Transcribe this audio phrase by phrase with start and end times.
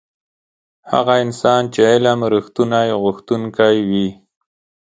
[0.91, 4.07] هغه انسان چې علم رښتونی غوښتونکی وي.